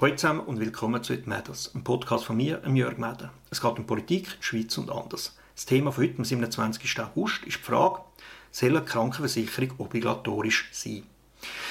[0.00, 3.34] Hallo zusammen und willkommen zu «It Matters», einem Podcast von mir, Jörg Meder.
[3.50, 5.36] Es geht um Politik, die Schweiz und anders.
[5.54, 7.00] Das Thema von heute, am 27.
[7.00, 8.00] August, ist die Frage,
[8.50, 11.02] soll eine Krankenversicherung obligatorisch sein?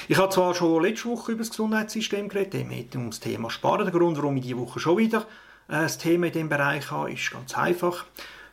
[0.06, 3.86] Ich habe zwar schon letzte Woche über das Gesundheitssystem geredet, geht um das Thema Sparen.
[3.86, 5.22] Der Grund, warum ich diese Woche schon wieder
[5.66, 8.06] äh, das Thema in diesem Bereich habe, ist ganz einfach.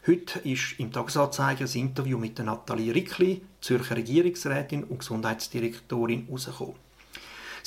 [0.08, 6.87] Heute ist im Tagesanzeiger ein Interview mit Nathalie Rickli, Zürcher Regierungsrätin und Gesundheitsdirektorin, herausgekommen.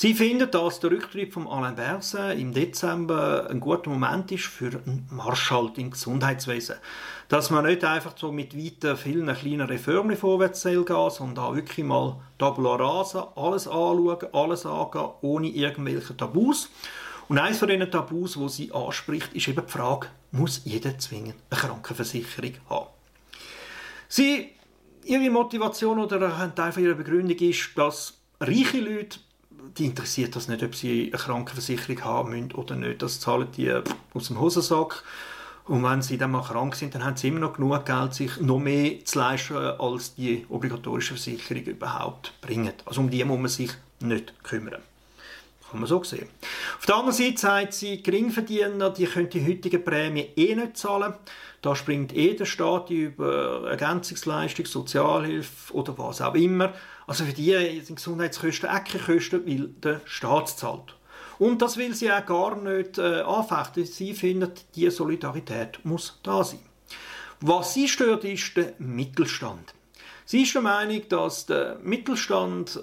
[0.00, 4.68] Sie finden, dass der Rücktritt von Alain Berset im Dezember ein guter Moment ist für
[4.68, 6.76] einen Marschhalt im Gesundheitswesen.
[7.28, 11.84] Dass man nicht einfach so mit weiten, vielen kleinen Reformen vorwärts soll, sondern auch wirklich
[11.84, 16.70] mal tabula rasa, alles anschauen, alles angehen, ohne irgendwelche Tabus.
[17.28, 21.34] Und eines von diesen Tabus, wo sie anspricht, ist eben die Frage, muss jeder zwingend
[21.50, 22.86] eine Krankenversicherung haben?
[24.08, 24.48] Sie,
[25.04, 29.18] ihre Motivation oder ein Teil ihrer Begründung ist, dass reiche Leute
[29.78, 33.02] die interessiert das nicht, ob sie eine Krankenversicherung haben müssen oder nicht.
[33.02, 33.72] Das zahlen die
[34.14, 35.02] aus dem Hosensack.
[35.66, 38.40] Und wenn sie dann mal krank sind, dann haben sie immer noch genug Geld, sich
[38.40, 42.74] noch mehr zu leisten, als die obligatorische Versicherung überhaupt bringt.
[42.86, 44.82] Also um die muss man sich nicht kümmern.
[45.70, 46.28] Kann man so sehen.
[46.78, 51.14] Auf der anderen Seite sagt sie, Geringverdiener, die können die heutige Prämie eh nicht zahlen.
[51.62, 56.72] Da springt eh der Staat über Ergänzungsleistung, Sozialhilfe oder was auch immer.
[57.06, 60.96] Also für die sind Gesundheitskosten Eckenkosten, weil der Staat zahlt.
[61.38, 63.84] Und das will sie auch gar nicht äh, anfechten.
[63.84, 66.60] Sie findet, die Solidarität muss da sein.
[67.40, 69.72] Was sie stört, ist der Mittelstand.
[70.30, 72.78] Sie ist der Meinung, dass der Mittelstand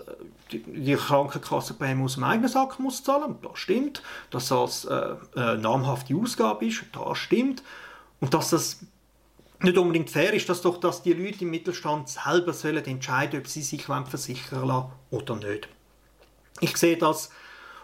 [0.52, 3.38] die, Krankenkassenprämie aus dem eigenen Sack muss zahlen.
[3.42, 4.04] Das stimmt.
[4.32, 6.84] Dass das äh, eine namhafte Ausgabe ist.
[6.92, 7.64] Das stimmt.
[8.20, 8.80] Und dass das
[9.62, 13.48] nicht unbedingt fair ist, dass doch dass die Leute im Mittelstand selber sollen entscheiden, ob
[13.48, 15.70] sie sich versichern lassen oder nicht.
[16.60, 17.30] Ich sehe das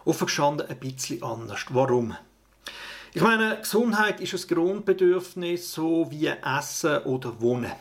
[0.04, 1.64] offen gestanden ein bisschen anders.
[1.70, 2.18] Warum?
[3.14, 7.72] Ich meine, Gesundheit ist ein Grundbedürfnis, so wie Essen oder Wohnen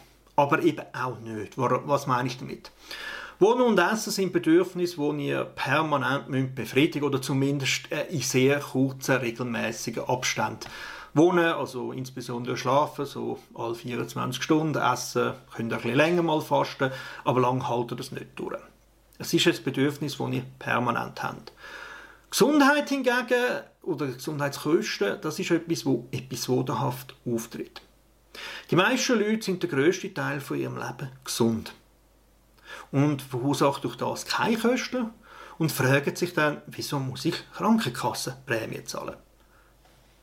[0.42, 1.56] aber eben auch nicht.
[1.56, 2.70] Was meine ich damit?
[3.38, 9.16] Wohnen und Essen sind Bedürfnisse, die ihr permanent befriedigen oder zumindest äh, in sehr kurzen,
[9.16, 10.68] regelmäßigen Abständen.
[11.14, 16.40] Wohnen, also insbesondere schlafen, so alle 24 Stunden, essen, könnt ihr ein bisschen länger mal
[16.40, 16.90] fasten,
[17.24, 18.56] aber lang halten das nicht durch.
[19.18, 21.52] Es ist ein Bedürfnis, das ihr permanent habt.
[22.30, 27.82] Gesundheit hingegen, oder Gesundheitskosten, das ist etwas, das episodenhaft auftritt.
[28.70, 31.74] Die meisten Leute sind der grösste Teil von ihrem Leben gesund
[32.90, 35.10] und verursachen durch das keine Kosten
[35.58, 39.16] und fragen sich dann, wieso muss ich Krankenkassenprämie zahlen?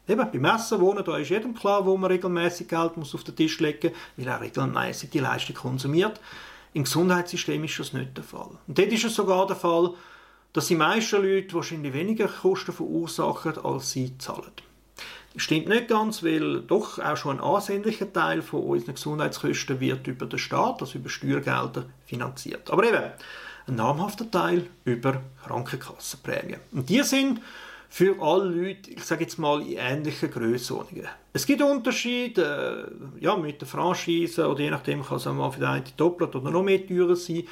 [0.08, 3.36] Eben, beim Essen, Wohnen, da ist jedem klar, wo man regelmäßig Geld muss auf den
[3.36, 6.20] Tisch legen muss, weil er regelmäßig die Leistung konsumiert.
[6.74, 8.58] Im Gesundheitssystem ist das nicht der Fall.
[8.68, 9.94] Und dort ist es sogar der Fall,
[10.53, 14.52] dass die meisten Leute wahrscheinlich weniger Kosten verursachen, als sie zahlen.
[15.39, 20.25] Stimmt nicht ganz, weil doch auch schon ein ansehnlicher Teil von unseren Gesundheitskosten wird über
[20.25, 22.69] den Staat, also über Steuergelder, finanziert.
[22.69, 23.01] Aber eben,
[23.67, 26.59] ein namhafter Teil über Krankenkassenprämien.
[26.73, 27.39] Und die sind
[27.88, 31.07] für alle Leute, ich sage jetzt mal, in ähnlichen Grössenordnungen.
[31.31, 35.59] Es gibt Unterschiede, äh, ja, mit der Franchise oder je nachdem kann es mal für
[35.59, 37.44] den einen doppelt oder noch mehr teurer sein.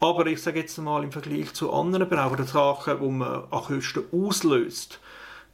[0.00, 4.04] Aber ich sage jetzt mal im Vergleich zu anderen Bereichen Sachen, die man an Kosten
[4.12, 5.00] auslöst,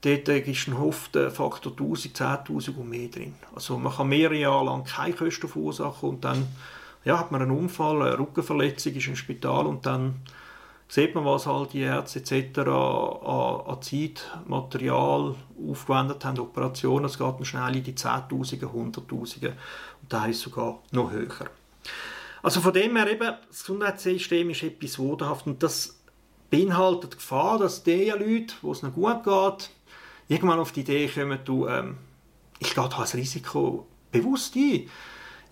[0.04, 3.34] Dort ist ein Faktor 1000, 10.000 und mehr drin.
[3.54, 6.48] Also man kann mehrere Jahre lang keine Kosten verursachen und dann
[7.04, 10.16] ja, hat man einen Unfall, eine Rückenverletzung, ist im Spital und dann
[10.88, 12.58] sieht man, was halt die Ärzte etc.
[12.68, 15.34] an, Zeit, Material
[15.70, 19.56] aufgewendet haben, Operationen, es geht dann schnell in die Zehntausende, Hunderttausende
[20.02, 21.46] und da ist sogar noch höher.
[22.42, 25.98] Also von dem her eben, das Gesundheitssystem ist episodenhaft und das
[26.50, 29.70] beinhaltet die Gefahr, dass die Leute, wo es noch gut geht,
[30.28, 31.98] irgendwann auf die Idee kommen, du, ähm,
[32.58, 34.88] ich gehe das Risiko bewusst ein.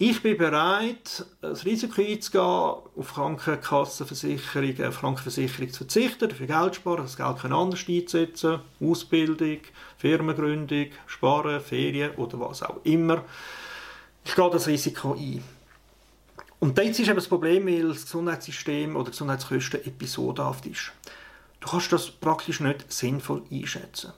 [0.03, 7.03] Ich bin bereit, das Risiko einzugehen, auf Krankenkassenversicherung, auf Krankenversicherung zu verzichten, dafür Geld sparen,
[7.03, 9.59] das Geld können anders einzusetzen, Ausbildung,
[9.99, 13.25] Firmengründung, Sparen, Ferien oder was auch immer.
[14.25, 15.45] Ich gehe das Risiko ein.
[16.61, 20.93] Und jetzt ist eben das Problem, weil das Gesundheitssystem oder Gesundheitskosten episodenhaft ist.
[21.61, 24.15] Du kannst das praktisch nicht sinnvoll einschätzen.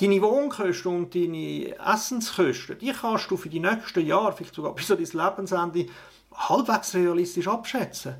[0.00, 4.90] Deine Wohnkosten und deine Essenskosten, die kannst du für die nächsten Jahre, vielleicht sogar bis
[4.90, 5.86] an dein Lebensende,
[6.34, 8.14] halbwegs realistisch abschätzen.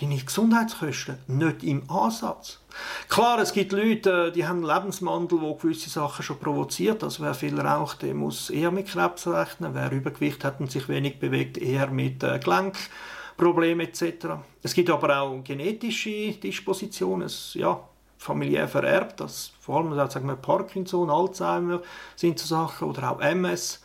[0.00, 2.60] Deine Gesundheitskosten nicht im Ansatz.
[3.08, 7.02] Klar, es gibt Leute, die haben einen Lebensmandel, der gewisse Sachen schon provoziert.
[7.02, 9.74] Also wer viel raucht, der muss eher mit Krebs rechnen.
[9.74, 14.26] Wer Übergewicht hat und sich wenig bewegt, eher mit äh, Gelenkproblemen etc.
[14.62, 17.28] Es gibt aber auch genetische Dispositionen.
[17.54, 17.80] Ja,
[18.24, 19.20] familiär vererbt.
[19.20, 21.82] Das, vor allem sagen wir Parkinson, Alzheimer
[22.16, 23.82] sind so Sachen oder auch MS.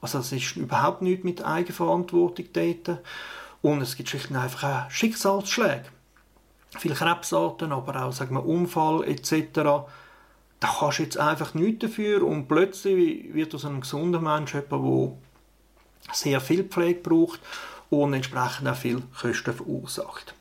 [0.00, 3.00] Also das ist überhaupt nichts mit Eigenverantwortung dort.
[3.62, 5.86] Und es gibt schlicht und einfach auch Schicksalsschläge.
[6.76, 9.32] Viele Krebsarten, aber auch sagen wir, Unfall etc.
[9.54, 15.16] Da kannst du jetzt einfach nichts dafür und plötzlich wird aus einem gesunden Mensch jemand,
[16.08, 17.40] der sehr viel Pflege braucht
[17.88, 20.34] und entsprechend auch viel Kosten verursacht.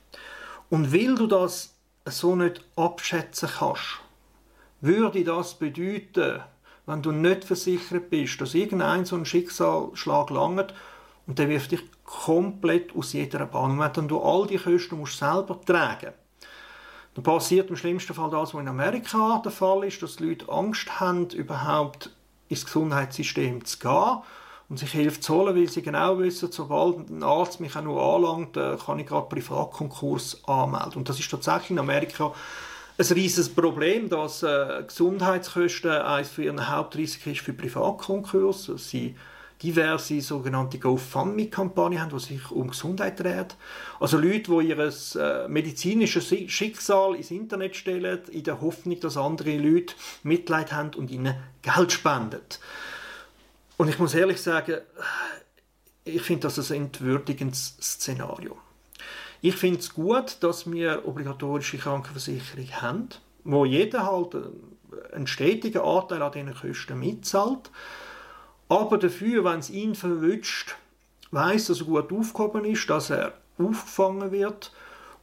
[0.69, 1.76] Und weil du das
[2.11, 3.99] so nicht abschätzen kannst,
[4.81, 6.41] würde das bedeuten,
[6.85, 10.73] wenn du nicht versichert bist, dass irgendein so ein Schicksalsschlag langt
[11.25, 13.79] und der wirft dich komplett aus jeder Bahn.
[13.79, 16.13] Und wenn du all die Kosten musst selber tragen.
[17.13, 20.47] Dann passiert im schlimmsten Fall das, was in Amerika der Fall ist, dass die Leute
[20.49, 22.11] Angst haben, überhaupt
[22.47, 24.21] ins Gesundheitssystem zu gehen
[24.69, 28.01] und sich Hilfe zu holen, weil sie genau wissen, sobald ein Arzt mich auch nur
[28.01, 30.95] anlangt, äh, kann ich gerade Privatkonkurs anmelden.
[30.95, 32.33] Und das ist tatsächlich in Amerika
[32.99, 38.71] ein riesiges Problem, dass äh, Gesundheitskosten eines von ihren Hauptrisiken ist für Privatkonkurs.
[38.77, 39.15] Sie
[39.61, 43.55] diverse sogenannte GoFundMe-Kampagnen haben, die sich um Gesundheit dreht.
[43.99, 44.79] Also Leute, die ihr
[45.15, 51.09] äh, medizinisches Schicksal ins Internet stellen, in der Hoffnung, dass andere Leute Mitleid haben und
[51.09, 52.41] ihnen Geld spenden.
[53.77, 54.79] Und ich muss ehrlich sagen,
[56.03, 58.57] ich finde das ein entwürdigendes Szenario.
[59.41, 63.09] Ich finde es gut, dass wir obligatorische Krankenversicherung haben,
[63.43, 64.35] wo jeder halt
[65.13, 67.69] einen stetigen Anteil an diesen Kosten mitzahlt.
[68.67, 70.75] Aber dafür, wenn es ihn verwünscht,
[71.31, 74.71] weiß, dass er gut aufgehoben ist, dass er aufgefangen wird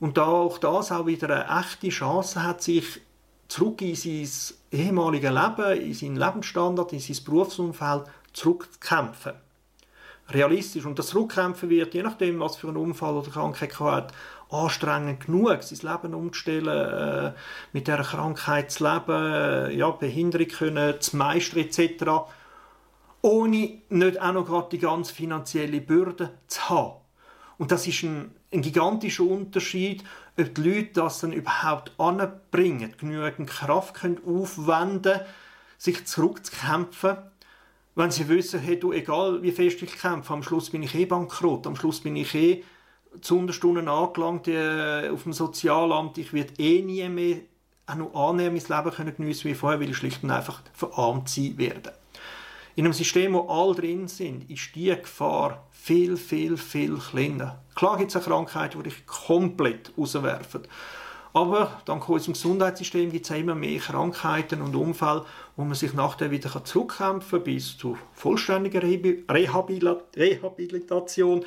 [0.00, 3.00] und da auch das auch wieder eine echte Chance hat, sich
[3.48, 4.28] zurück in sein
[4.70, 9.32] ehemaliges Leben, in seinen Lebensstandard, in sein Berufsumfeld zurückzukämpfen.
[10.28, 10.84] Realistisch.
[10.84, 14.14] Und das Zurückkämpfen wird, je nachdem, was für einen Unfall oder Krankheit er hat,
[14.50, 17.32] anstrengend genug, sein Leben umzustellen, äh,
[17.72, 22.04] mit dieser Krankheit zu leben, äh, ja, Behinderung können, zu meistern etc.,
[23.22, 27.00] ohne nicht auch noch gerade die ganz finanzielle Bürde zu haben.
[27.56, 30.04] Und das ist ein, ein gigantischer Unterschied,
[30.38, 35.20] ob die Leute das dann überhaupt anbringen, genügend Kraft können aufwenden
[35.84, 37.18] sich zurückzukämpfen,
[37.94, 41.04] wenn sie wissen, hey, du, egal wie fest ich kämpfe, am Schluss bin ich eh
[41.04, 42.64] bankrott, am Schluss bin ich eh
[43.20, 47.36] zu Unterstunden angelangt äh, auf dem Sozialamt, ich werde eh nie mehr
[47.86, 51.28] auch noch annähernd mein Leben können geniessen wie vorher, weil ich schlicht und einfach verarmt
[51.28, 51.92] sein werde.
[52.76, 57.62] In einem System, wo alle drin sind, ist die Gefahr viel, viel, viel kleiner.
[57.74, 60.62] Klar gibt es auch Krankheiten, die dich komplett rauswerfen.
[61.36, 65.24] Aber dank unserem Gesundheitssystem gibt es immer mehr Krankheiten und Unfälle,
[65.56, 71.44] wo man sich nachher wieder zurückkämpfen kann bis zu vollständiger Rehabilitation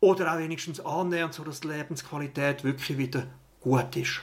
[0.00, 3.26] oder auch wenigstens annähernd, sodass die Lebensqualität wirklich wieder
[3.60, 4.22] gut ist.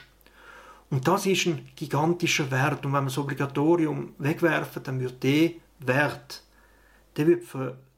[0.90, 2.84] Und das ist ein gigantischer Wert.
[2.84, 6.42] Und wenn wir das Obligatorium wegwerfen, dann wird der Wert,
[7.16, 7.44] der wird,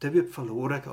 [0.03, 0.93] der wird verloren gehen.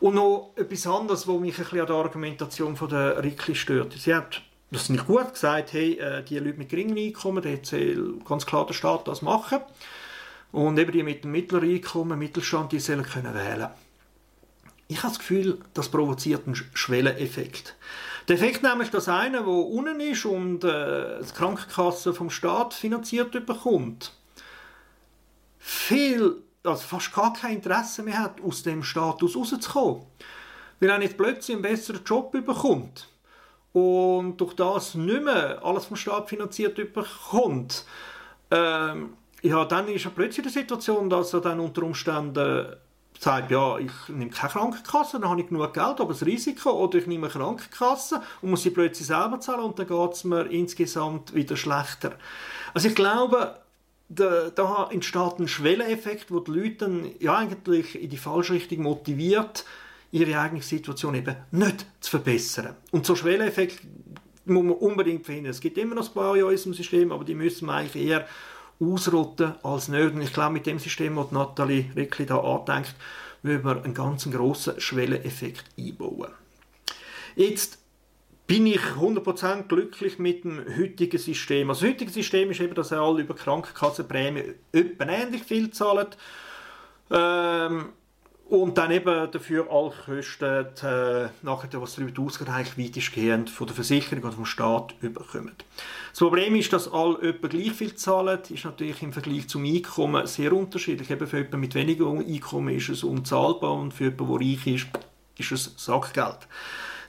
[0.00, 3.92] Und noch etwas anderes, was mich ein bisschen an der Argumentation von der Rickli stört.
[3.92, 4.40] Sie hat
[4.74, 8.66] das nicht gut gesagt, hey, äh, die Leute mit geringem Einkommen, da soll ganz klar
[8.66, 9.60] der Staat das machen.
[10.52, 13.68] Und eben die mit dem mittleren Einkommen, Mittelstand, die sollen können wählen.
[14.86, 17.74] Ich habe das Gefühl, das provoziert einen Schwelleneffekt.
[18.28, 23.32] Der Effekt nämlich, dass einer, der unten ist und äh, die Krankenkasse vom Staat finanziert
[23.46, 24.12] bekommt,
[25.58, 30.02] viel, also fast gar kein Interesse mehr hat, aus dem Status rauszukommen.
[30.80, 33.08] Weil er nicht plötzlich einen besseren Job bekommt
[33.74, 37.84] und durch das nicht mehr alles vom Staat finanziert bekommt,
[38.50, 42.76] ähm, ja, dann ist er plötzlich der Situation, dass er dann unter Umständen
[43.18, 46.98] sagt, ja, ich nehme keine Krankenkasse, dann habe ich genug Geld, aber das Risiko, oder
[46.98, 50.46] ich nehme eine Krankenkasse und muss sie plötzlich selber zahlen und dann geht es mir
[50.46, 52.12] insgesamt wieder schlechter.
[52.74, 53.58] Also ich glaube,
[54.08, 58.82] da, da entsteht ein Schwelleneffekt, wo die Leute dann ja eigentlich in die falsche Richtung
[58.82, 59.64] motiviert,
[60.14, 62.76] ihre eigene Situation eben nicht zu verbessern.
[62.92, 63.80] Und so Schwelleneffekt
[64.44, 65.50] muss man unbedingt verhindern.
[65.50, 68.28] Es gibt immer noch ein paar in unserem System, aber die müssen wir eigentlich eher
[68.78, 70.14] ausrotten als nicht.
[70.14, 72.94] Und ich glaube, mit dem System, das Nathalie wirklich da andenkt,
[73.42, 76.30] würden wir einen ganz grossen Schwelleneffekt einbauen.
[77.34, 77.78] Jetzt
[78.46, 81.70] bin ich 100% glücklich mit dem heutigen System.
[81.70, 86.06] Also das heutige System ist eben, dass alle über Krankenkassenprämie etwa ähnlich viel zahlen.
[87.10, 87.86] Ähm,
[88.48, 93.74] und dann eben dafür alle Kosten, äh, nachher, was darüber ausgeht, eigentlich weitestgehend von der
[93.74, 95.52] Versicherung oder vom Staat überkommen.
[96.10, 100.26] Das Problem ist, dass alle etwa gleich viel zahlen, ist natürlich im Vergleich zum Einkommen
[100.26, 101.10] sehr unterschiedlich.
[101.10, 104.86] Eben für jemanden mit weniger Einkommen ist es unzahlbar und für jemanden, der reich ist,
[105.38, 106.46] ist es Sackgeld.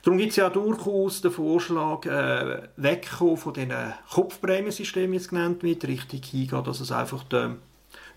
[0.04, 5.64] Darum gibt es ja durchaus den Vorschlag, äh, wegkommen von diesen Kopfprämiesystemen, wie es genannt
[5.64, 7.58] wird, richtig hingehen, dass es einfach der,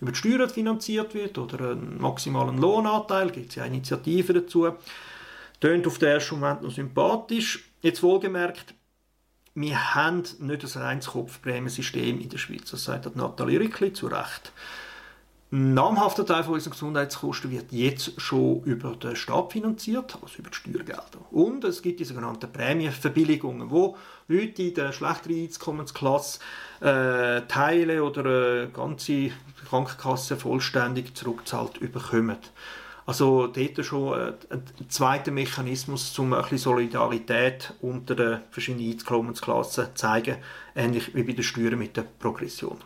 [0.01, 4.67] über die Steuern finanziert wird oder einen maximalen Lohnanteil, gibt es ja Initiativen dazu.
[5.59, 7.71] Tönt auf den ersten Moment noch sympathisch.
[7.81, 8.73] Jetzt wohlgemerkt,
[9.55, 12.71] wir haben nicht ein reines Kopfprämiensystem in der Schweiz.
[12.71, 14.53] Das sagt Nathalie Rückli zu Recht.
[15.51, 20.55] Namhafter Teil von unseren Gesundheitskosten wird jetzt schon über den Staat finanziert, also über die
[20.55, 21.25] Steuergelder.
[21.31, 26.39] Und es gibt die sogenannten Prämienverbilligungen, wo Leute in der schlechteren Einkommensklasse
[26.81, 29.31] äh, Teile oder äh, ganze
[29.67, 32.37] Krankenkasse vollständig zurückzahlt bekommen.
[33.07, 39.85] Also dort schon äh, ein zweiter Mechanismus, um ein bisschen Solidarität unter den verschiedenen Einkommensklassen
[39.85, 40.37] zu zeigen,
[40.75, 42.77] ähnlich wie bei den Steuern mit der Progression.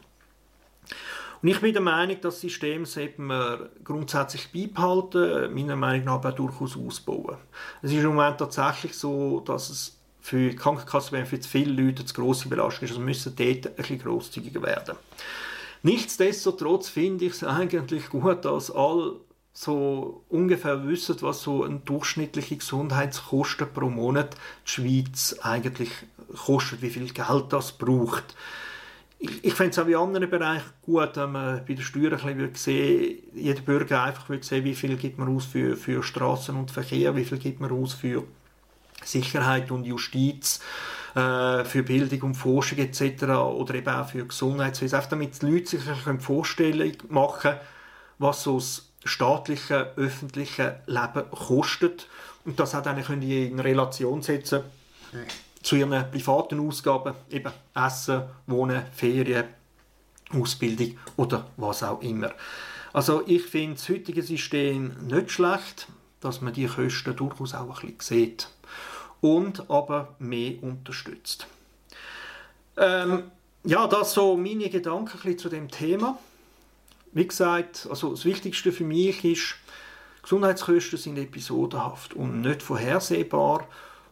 [1.44, 6.32] Und ich bin der Meinung, das System sollte man grundsätzlich beibehalten, meiner Meinung nach aber
[6.32, 7.36] durchaus ausbauen.
[7.82, 12.14] Es ist im Moment tatsächlich so, dass es für die Krankenkassen für viele Leute zu
[12.14, 12.92] grosse Belastung ist.
[12.92, 14.96] Also müssen dort ein bisschen grosszügiger werden.
[15.82, 19.18] Nichtsdestotrotz finde ich es eigentlich gut, dass alle
[19.52, 25.92] so ungefähr wissen, was so ein durchschnittliche Gesundheitskosten pro Monat die Schweiz eigentlich
[26.46, 28.34] kostet, wie viel Geld das braucht
[29.24, 32.38] ich, ich fände es auch in anderen Bereichen gut, wenn man bei den Steuern ein
[32.38, 36.56] bisschen sehen jeder Bürger einfach würde sehen, wie viel gibt man aus für, für Straßen
[36.56, 38.24] und Verkehr, wie viel gibt man aus für
[39.04, 40.60] Sicherheit und Justiz,
[41.16, 43.24] äh, für Bildung und Forschung etc.
[43.24, 47.54] oder eben auch für Gesundheitswesen, einfach damit die Leute sich eine Vorstellung machen
[48.20, 52.08] was so das staatliche, öffentliche Leben kostet.
[52.46, 53.10] Und das hat eigentlich
[53.50, 54.62] in Relation setzen.
[55.12, 55.26] Können
[55.64, 59.46] zu ihren privaten Ausgaben, eben Essen, Wohnen, Ferien,
[60.32, 62.32] Ausbildung oder was auch immer.
[62.92, 65.88] Also ich finde das heutige System nicht schlecht,
[66.22, 68.50] dass man die Kosten durchaus auch ein bisschen sieht
[69.22, 71.48] und aber mehr unterstützt.
[72.78, 73.32] Ähm,
[73.64, 76.18] ja, das so meine Gedanken zu dem Thema.
[77.14, 79.56] Wie gesagt, also das Wichtigste für mich ist,
[80.24, 83.68] Gesundheitskosten sind episodenhaft und nicht vorhersehbar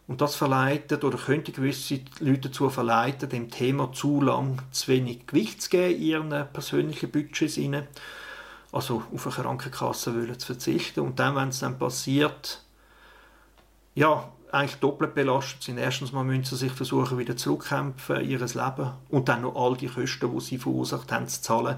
[0.08, 5.26] und das verleitet oder könnte gewisse Leute dazu verleiten, dem Thema zu lang zu wenig
[5.26, 7.58] Gewicht zu geben in ihren persönlichen Budgets.
[8.72, 11.00] Also auf eine Krankenkasse wollen zu verzichten.
[11.00, 12.62] Und dann, wenn es dann passiert,
[13.94, 15.78] ja, eigentlich doppelt belastet sind.
[15.78, 19.76] Erstens mal müssen sie sich versuchen, wieder zurückkämpfen in ihr Leben und dann noch all
[19.76, 21.76] die Kosten, die sie verursacht haben, zu zahlen.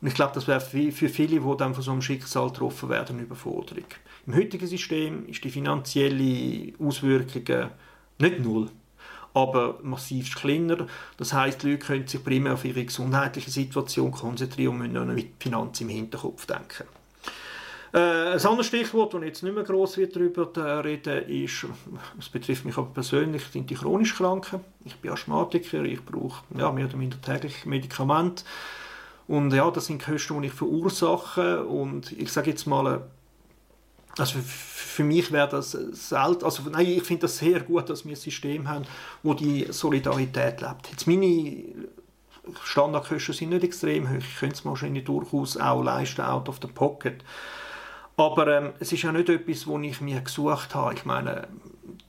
[0.00, 3.16] Und ich glaube, das wäre für viele, die dann von so einem Schicksal getroffen werden,
[3.16, 3.84] eine Überforderung.
[4.26, 7.70] Im heutigen System ist die finanzielle Auswirkungen
[8.18, 8.68] nicht null,
[9.34, 10.88] aber massiv kleiner.
[11.16, 15.30] Das heißt, die Leute können sich primär auf ihre gesundheitliche Situation konzentrieren und müssen mit
[15.38, 16.84] Finanzen im Hinterkopf denken.
[17.92, 21.64] Äh, ein anderes Stichwort, das jetzt nicht mehr gross wird darüber reden, ist,
[22.18, 24.60] es betrifft mich aber persönlich, sind die chronisch Kranken.
[24.84, 28.42] Ich bin Asthmatiker, ich brauche ja, mehr oder minder täglich Medikamente.
[29.28, 31.64] Und ja, das sind Kosten, die ich verursache.
[31.64, 33.06] Und ich sage jetzt mal,
[34.18, 38.12] also für mich wäre das selten, also nein, ich finde das sehr gut, dass wir
[38.12, 38.86] ein System haben,
[39.22, 40.88] wo die Solidarität lebt.
[40.90, 41.64] Jetzt meine
[42.64, 46.68] Standardkosten sind nicht extrem hoch, ich könnte es wahrscheinlich durchaus auch leisten, out of the
[46.68, 47.22] pocket.
[48.16, 50.94] Aber ähm, es ist ja nicht etwas, wo ich mir gesucht habe.
[50.94, 51.48] Ich meine,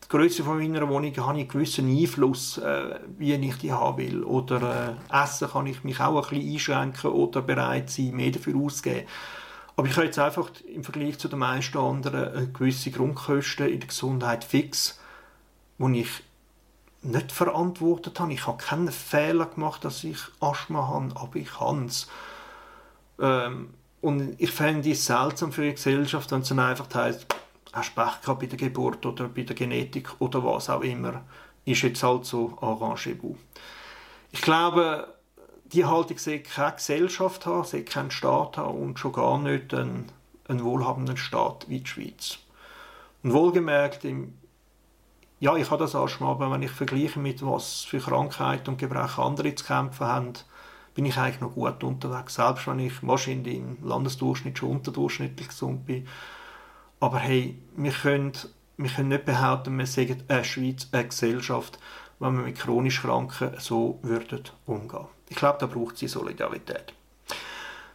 [0.05, 3.97] die Größe von meiner Wohnung habe ich einen gewissen Einfluss, äh, wie ich die haben
[3.97, 4.23] will.
[4.23, 8.55] Oder äh, Essen kann ich mich auch ein bisschen einschränken oder bereit sein, mehr dafür
[8.55, 9.05] auszugeben.
[9.77, 13.79] Aber ich habe jetzt einfach im Vergleich zu den meisten anderen eine gewisse Grundkosten in
[13.79, 14.99] der Gesundheit fix,
[15.77, 16.09] die ich
[17.03, 18.33] nicht verantwortet habe.
[18.33, 22.07] Ich habe keinen Fehler gemacht, dass ich Asthma habe, aber ich habe es.
[23.21, 27.27] Ähm, und ich fände es seltsam für die Gesellschaft, wenn es dann einfach heisst,
[27.71, 31.23] hast Pech gehabt bei der Geburt oder bei der Genetik oder was auch immer.
[31.65, 33.35] Ist jetzt halt so arrangez-vous.
[34.31, 35.13] Ich glaube,
[35.73, 40.11] die Haltung sollte keine Gesellschaft haben, sollte keinen Staat haben und schon gar nicht einen,
[40.47, 42.37] einen wohlhabenden Staat wie die Schweiz.
[43.23, 44.37] Und wohlgemerkt, im,
[45.39, 48.69] ja, ich habe das auch schon mal, aber wenn ich vergleiche mit was für Krankheiten
[48.71, 50.33] und Gebrechen andere zu kämpfen haben,
[50.95, 55.85] bin ich eigentlich noch gut unterwegs, selbst wenn ich wahrscheinlich im Landesdurchschnitt schon unterdurchschnittlich gesund
[55.85, 56.07] bin.
[56.99, 58.31] Aber hey, wir können,
[58.77, 61.77] wir können nicht behaupten, wir sagen eine Schweiz, eine Gesellschaft,
[62.19, 65.16] wenn wir mit chronisch Kranken so würden umgehen.
[65.29, 66.93] Ich glaube, da braucht sie Solidarität.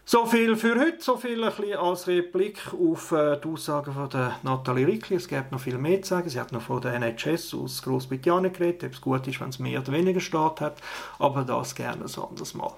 [0.04, 4.10] So viel für heute, so viel ein bisschen als Replik auf äh, die Aussagen von
[4.10, 5.16] der Nathalie Rickli.
[5.16, 6.28] Es gibt noch viel mehr zu sagen.
[6.28, 9.60] Sie hat noch von der NHS aus Großbritannien geredet, ob es gut ist, wenn es
[9.60, 10.82] mehr oder weniger Staat hat,
[11.18, 12.72] aber das gerne ein anderes Mal.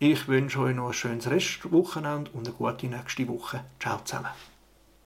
[0.00, 3.64] Ich wünsche euch noch ein schönes Restwochenende und eine gute nächste Woche.
[3.80, 4.28] Ciao zusammen.